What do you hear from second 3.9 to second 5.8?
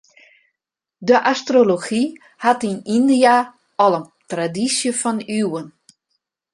in tradysje fan iuwen.